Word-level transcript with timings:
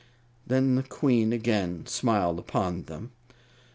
Then 0.47 0.73
the 0.77 0.81
Queen 0.81 1.31
again 1.31 1.85
smiled 1.85 2.39
upon 2.39 2.85
them. 2.85 3.11